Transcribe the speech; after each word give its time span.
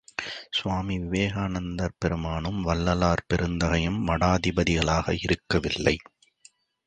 சுவாமி 0.49 0.99
விவேகானந்தர் 0.99 1.93
பெருமானும், 1.99 2.57
வள்ளலார் 2.61 3.23
பெருந்தகையும் 3.29 3.99
மடாதிபதிகளாய் 4.07 5.21
இருக்கவில்லை! 5.21 5.95